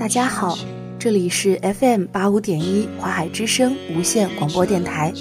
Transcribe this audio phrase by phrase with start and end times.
[0.00, 0.56] 大家好，
[0.98, 5.12] 这里是 FM 八五点一华海之声无线广播电台，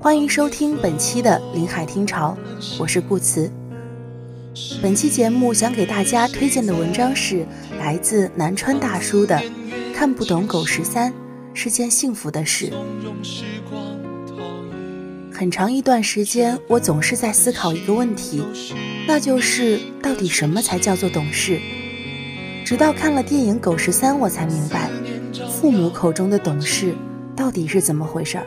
[0.00, 2.36] 欢迎收听本期的林海听潮，
[2.76, 3.48] 我是顾慈。
[4.82, 7.46] 本期节目想给大家推荐的文章是
[7.78, 9.36] 来自南川大叔的
[9.94, 11.14] 《看不懂狗十三
[11.54, 12.68] 是件幸福的事》。
[15.32, 18.42] 很长一段时间，我总是在思考一个问题，
[19.06, 21.60] 那就是到底什么才叫做懂事？
[22.70, 24.88] 直到看了电影《狗十三》，我才明白，
[25.50, 26.94] 父母口中的懂事
[27.34, 28.46] 到底是怎么回事儿。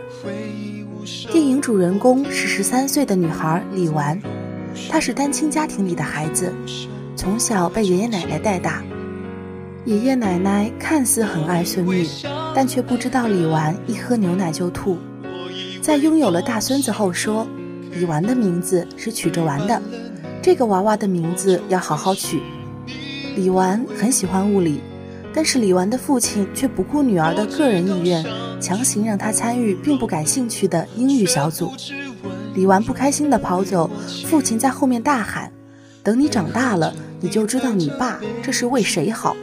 [1.30, 4.18] 电影主人公是十三岁的女孩李纨，
[4.90, 6.54] 她是单亲家庭里的孩子，
[7.18, 8.82] 从小被爷爷奶奶带大。
[9.84, 12.08] 爷爷奶奶看似很爱孙女，
[12.56, 14.98] 但却不知道李纨一喝牛奶就吐。
[15.82, 17.46] 在拥有了大孙子后，说
[17.92, 19.82] 李纨的名字是取着玩的，
[20.42, 22.42] 这个娃娃的名字要好好取。
[23.36, 24.80] 李纨很喜欢物理，
[25.34, 28.24] 但是李纨的父亲却不顾女儿的个人意愿，
[28.62, 31.72] 强行让她参与并不感兴趣的英语小组。
[32.54, 33.90] 李纨不开心地跑走，
[34.26, 35.52] 父亲在后面大喊
[36.04, 39.36] ：“等你长大了，你就知道你爸这是为谁好。”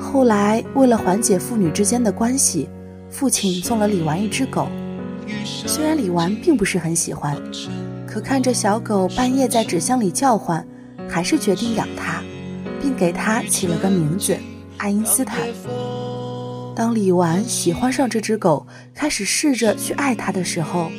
[0.00, 2.68] 后来为了缓解父女之间的关系，
[3.08, 4.68] 父亲送了李纨一只狗。
[5.44, 7.36] 虽然李纨并不是很喜欢，
[8.06, 10.66] 可看着小狗半夜在纸箱里叫唤，
[11.08, 12.22] 还是决定养它，
[12.84, 14.36] 并给它起了个名字——
[14.76, 15.38] 爱因斯坦。
[16.76, 20.90] 当李纨喜欢上这只狗，开始试着去爱它的时候，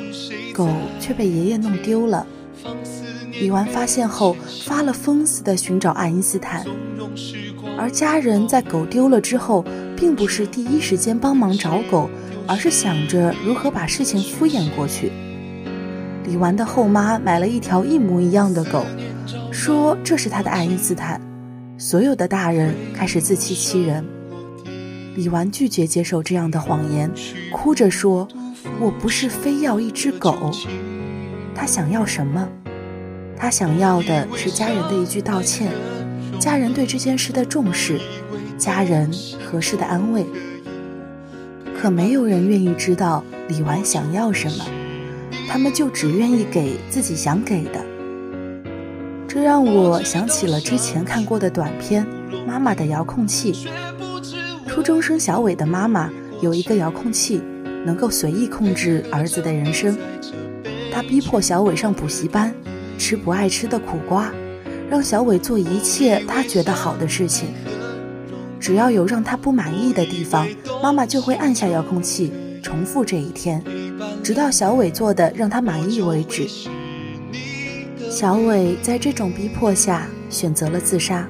[0.51, 0.67] 狗
[0.99, 2.25] 却被爷爷弄丢了。
[3.39, 6.65] 李纨发现后，发了疯似的寻找爱因斯坦，
[7.77, 9.63] 而家人在狗丢了之后，
[9.95, 12.09] 并不是第一时间帮忙找狗。
[12.47, 15.11] 而是想着如何把事情敷衍过去。
[16.25, 18.85] 李纨的后妈买了一条一模一样的狗，
[19.51, 21.19] 说这是她的爱因斯坦。
[21.77, 24.05] 所有的大人开始自欺欺人。
[25.15, 27.11] 李纨拒绝接受这样的谎言，
[27.51, 28.27] 哭着说
[28.79, 30.51] ：“我不是非要一只狗。”
[31.53, 32.47] 他想要什么？
[33.37, 35.71] 他想要的是家人的一句道歉，
[36.39, 37.99] 家人对这件事的重视，
[38.57, 39.11] 家人
[39.45, 40.25] 合适的安慰。
[41.77, 44.65] 可没有人愿意知道李纨想要什么，
[45.47, 47.84] 他们就只愿意给自己想给的。
[49.27, 52.05] 这让我想起了之前看过的短片
[52.45, 53.53] 《妈妈的遥控器》。
[54.67, 56.09] 初中生小伟的妈妈
[56.41, 57.41] 有一个遥控器，
[57.85, 59.97] 能够随意控制儿子的人生。
[60.91, 62.53] 她逼迫小伟上补习班，
[62.97, 64.31] 吃不爱吃的苦瓜，
[64.89, 67.49] 让小伟做一切他觉得好的事情。
[68.59, 70.47] 只要有让他不满意的地方，
[70.81, 72.31] 妈妈就会按下遥控器，
[72.63, 73.61] 重复这一天，
[74.23, 76.47] 直到小伟做的让他满意为止。
[78.15, 81.27] 小伟在这种逼迫下选择了自杀，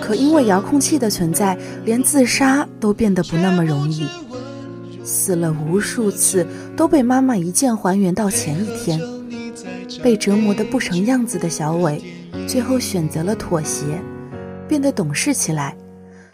[0.00, 4.06] 可因为遥控器的存在，连自杀都变得不那么容易。
[5.02, 9.00] 死了无数次，都被妈妈一键还原到前一天。
[10.04, 12.00] 被折磨得不成样子的小伟，
[12.46, 14.00] 最后选择了妥协，
[14.68, 15.76] 变得懂事起来。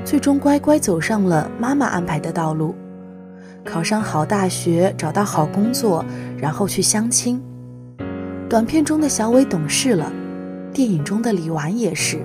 [0.04, 2.74] 最终乖乖走上了妈妈安排的道路，
[3.64, 6.04] 考上好大学，找到好工作，
[6.36, 7.42] 然后去相亲。
[8.48, 10.10] 短片中的小伟懂事了，
[10.72, 12.18] 电影中的李纨也是。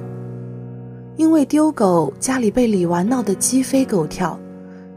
[1.18, 4.40] 因为丢狗，家里被李纨闹得鸡飞狗跳，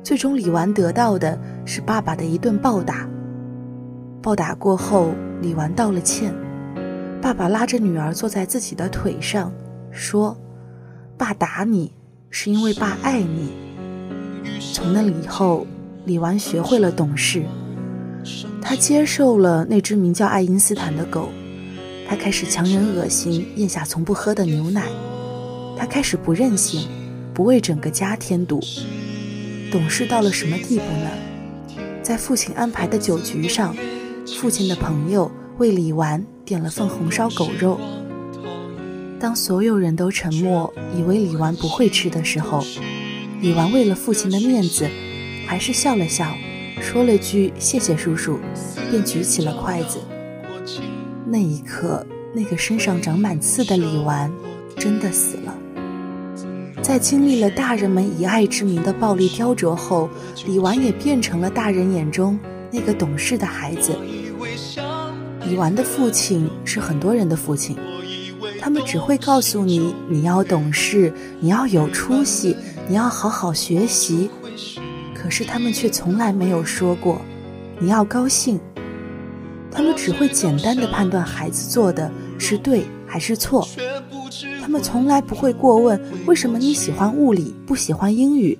[0.04, 3.08] 最终李纨得到的是爸爸的一顿暴打。
[4.22, 5.10] 暴打过后，
[5.42, 6.32] 李纨道了歉，
[7.20, 9.52] 爸爸拉着女儿坐在自己的腿上，
[9.90, 10.36] 说
[11.18, 11.92] ：“爸打你。”
[12.30, 13.52] 是因为爸爱你。
[14.72, 15.66] 从那以后，
[16.04, 17.42] 李纨学会了懂事。
[18.60, 21.30] 他接受了那只名叫爱因斯坦的狗。
[22.08, 24.84] 他开始强忍恶心，咽下从不喝的牛奶。
[25.76, 26.88] 他开始不任性，
[27.34, 28.60] 不为整个家添堵。
[29.70, 31.10] 懂事到了什么地步呢？
[32.02, 33.76] 在父亲安排的酒局上，
[34.40, 37.80] 父亲的朋友为李纨点了份红烧狗肉。
[39.18, 42.64] 当所有人都沉默，以为李纨不会吃的时候，
[43.40, 44.88] 李纨为了父亲的面子，
[45.48, 46.32] 还是笑了笑，
[46.80, 48.38] 说了句“谢谢叔叔”，
[48.90, 49.98] 便举起了筷子。
[51.26, 54.30] 那一刻，那个身上长满刺的李纨
[54.76, 55.54] 真的死了。
[56.82, 60.08] 在经历了大人们以爱之名的暴力雕琢后，
[60.46, 62.38] 李纨也变成了大人眼中
[62.70, 63.96] 那个懂事的孩子。
[65.46, 67.76] 李纨的父亲是很多人的父亲。
[68.60, 72.56] 他们只会告诉你，你要懂事，你要有出息，
[72.88, 74.30] 你要好好学习。
[75.26, 77.20] 可是他们却从来没有说过，
[77.80, 78.60] 你要高兴。
[79.72, 82.08] 他们只会简单的判断孩子做的
[82.38, 83.66] 是对还是错，
[84.62, 88.56] 他们从来不会过问为什么你喜欢物理不喜欢英语，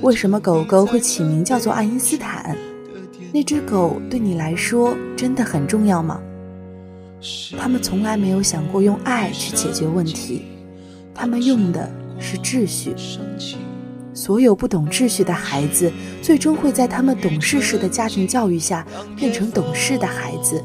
[0.00, 2.56] 为什么狗狗会起名叫做爱因斯坦，
[3.32, 6.20] 那只狗对你来说真的很重要吗？
[7.56, 10.46] 他们从来没有想过用爱去解决问题，
[11.14, 11.88] 他们用的
[12.18, 12.92] 是秩序。
[14.14, 18.86] 所有不懂秩序的孩子，最终会在他们懂事时的家庭教育下
[19.16, 20.62] 变成懂事的孩子，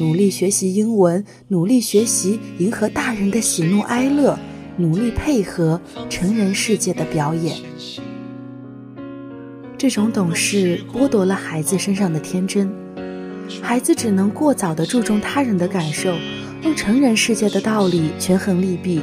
[0.00, 4.38] 努力学习英文，努力学习迎合大人的喜怒哀乐，
[4.76, 7.56] 努力配合成人世界的表演。
[9.78, 12.72] 这种懂事剥夺了孩子身上的天真，
[13.60, 16.16] 孩子只能过早的注重他人的感受，
[16.62, 19.02] 用成人世界的道理权衡利弊，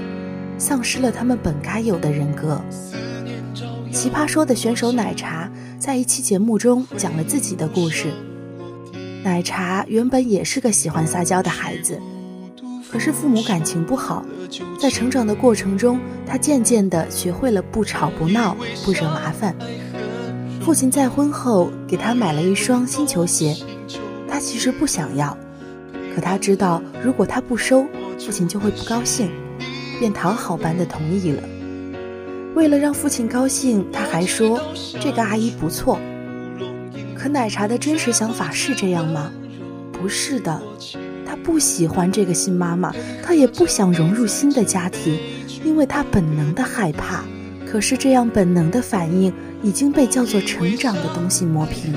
[0.57, 2.59] 丧失了他们本该有的人格。
[3.93, 8.11] 奇葩说的选手奶茶在一期节目中讲了自己的故事。
[9.23, 12.01] 奶茶原本也是个喜欢撒娇的孩子，
[12.91, 14.25] 可是父母感情不好，
[14.79, 19.55] 在成长的过程中，他渐渐地学会了不吵不闹、不惹麻烦。
[20.59, 23.55] 父亲再婚后给他买了一双新球鞋，
[24.27, 25.37] 他其实不想要，
[26.15, 27.85] 可他知道如果他不收，
[28.19, 29.29] 父亲就会不高兴，
[29.99, 31.43] 便讨好般的同意了。
[32.55, 34.61] 为了让父亲高兴，他还说
[34.99, 35.99] 这个阿姨不错。
[37.15, 39.31] 可奶茶的真实想法是这样吗？
[39.91, 40.61] 不是的，
[41.25, 45.17] 他不喜欢这个新妈妈，他也不想融入新的家庭，
[45.63, 47.23] 因为他本能的害怕。
[47.65, 49.33] 可是这样本能的反应
[49.63, 51.93] 已经被叫做成长的东西磨平。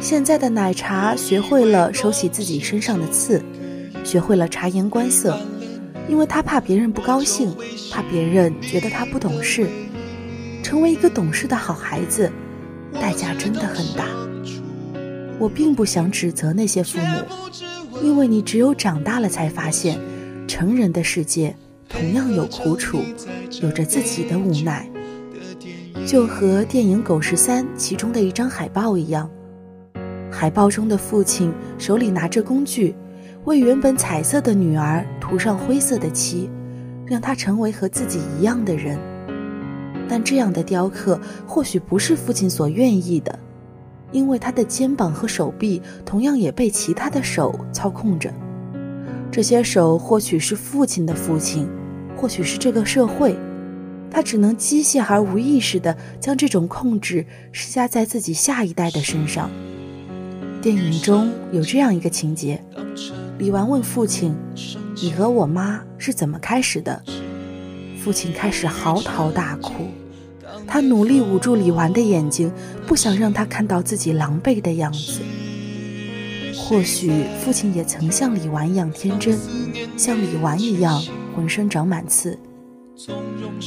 [0.00, 3.40] 现在的奶茶学会了收起自己身上的刺，
[4.02, 5.38] 学会了察言观色。
[6.08, 7.54] 因为他怕别人不高兴，
[7.90, 9.68] 怕别人觉得他不懂事。
[10.62, 12.30] 成为一个懂事的好孩子，
[12.94, 14.06] 代价真的很大。
[15.38, 19.98] 我并不想指责那些父母，因为你只有长大了才发现，
[20.46, 21.54] 成人的世界
[21.88, 23.00] 同样有苦楚，
[23.62, 24.88] 有着自己的无奈。
[26.06, 29.28] 就和电影《狗十三》其中的一张海报一样，
[30.30, 32.94] 海报中的父亲手里拿着工具。
[33.44, 36.48] 为原本彩色的女儿涂上灰色的漆，
[37.04, 38.98] 让她成为和自己一样的人。
[40.08, 43.38] 但这样的雕刻或许不是父亲所愿意的，
[44.12, 48.32] 因为他的肩膀和手臂同样也被其他的手操控着。
[49.30, 51.68] 这些手或许是父亲的父亲，
[52.16, 53.36] 或许是这个社会，
[54.10, 59.50] 他只能机械而无意识地将这种控制施加在自己下一代的身上。
[60.62, 62.62] 电影中有这样一个情节。
[63.38, 64.34] 李纨问父亲
[65.02, 67.02] ：“你和我妈是怎么开始的？”
[68.02, 69.88] 父亲开始嚎啕大哭，
[70.66, 72.52] 他努力捂住李纨的眼睛，
[72.86, 75.20] 不想让她看到自己狼狈的样子。
[76.56, 79.36] 或许父亲也曾像李纨一样天真，
[79.96, 81.02] 像李纨一样
[81.34, 82.38] 浑身长满刺。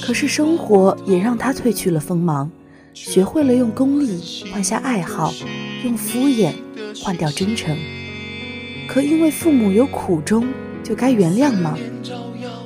[0.01, 2.49] 可是生活也让他褪去了锋芒，
[2.93, 4.21] 学会了用功利
[4.53, 5.33] 换下爱好，
[5.83, 6.53] 用敷衍
[7.03, 7.75] 换掉真诚。
[8.87, 10.47] 可因为父母有苦衷，
[10.81, 11.77] 就该原谅吗？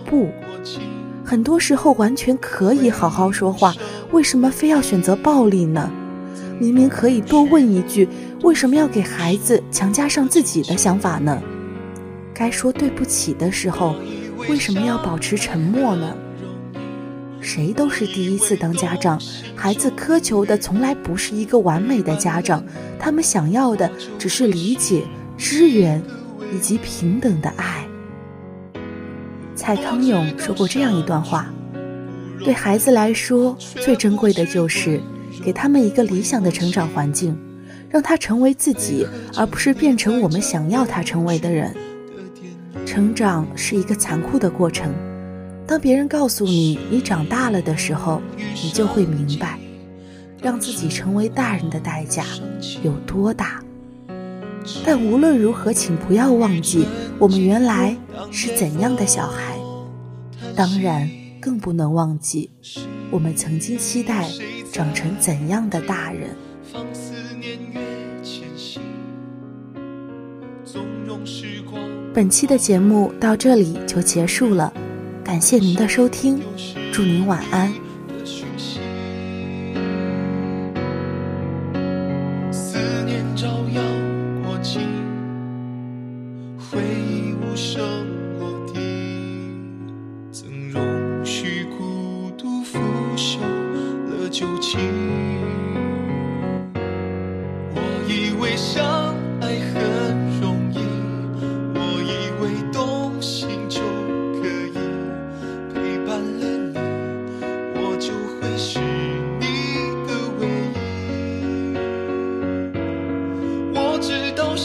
[0.05, 0.29] 不，
[1.25, 3.73] 很多时候完全可以好好说话，
[4.11, 5.91] 为什么非要选择暴力呢？
[6.59, 8.07] 明明可以多问一句，
[8.43, 11.41] 为什么要给孩子强加上自己的想法呢？
[12.33, 13.95] 该说对不起的时候，
[14.47, 16.15] 为什么要保持沉默呢？
[17.41, 19.19] 谁都是第一次当家长，
[19.55, 22.63] 孩子苛求的从来不是一个完美的家长，
[22.99, 25.03] 他们想要的只是理解。
[25.37, 25.99] 支援
[26.53, 27.85] 以及平等的爱。
[29.55, 31.53] 蔡康永说过这样一段话：
[32.43, 34.99] 对孩子来说，最珍贵的就是
[35.43, 37.37] 给他们一个理想的成长环境，
[37.89, 41.75] 让他成为自己，而不是变成我们想要他成为的人。
[42.85, 44.91] 成长是一个残酷的过程，
[45.67, 48.21] 当别人告诉你你长大了的时候，
[48.63, 49.59] 你就会明白，
[50.41, 52.25] 让自己成为大人的代价
[52.81, 53.63] 有多大。
[54.85, 56.85] 但无论如何，请不要忘记
[57.17, 57.97] 我们原来
[58.31, 59.57] 是怎样的小孩。
[60.55, 62.49] 当然，更不能忘记
[63.09, 64.29] 我们曾经期待
[64.71, 66.29] 长成怎样的大人。
[72.13, 74.71] 本期的节目到这里就结束了，
[75.23, 76.41] 感谢您的收听，
[76.91, 77.71] 祝您晚安。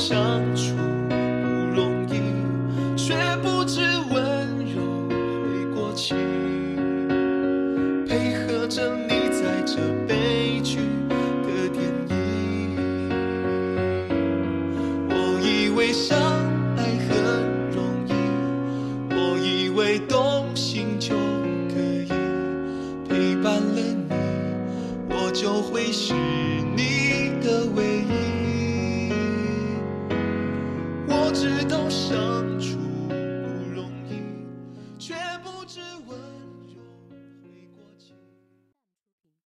[0.09, 0.17] 相
[0.55, 0.77] 处
[1.09, 1.17] 不
[1.75, 2.21] 容易，
[2.97, 6.15] 却不知温柔会过期，
[8.07, 10.79] 配合着你在这悲剧
[11.43, 12.79] 的电影，
[15.09, 16.17] 我以为相
[16.77, 17.11] 爱很
[17.73, 18.13] 容易，
[19.11, 21.17] 我以为动心就
[21.69, 22.07] 可以
[23.09, 24.15] 陪伴了你，
[25.11, 26.15] 我就会是
[26.77, 27.96] 你的唯一。
[32.09, 32.56] 想。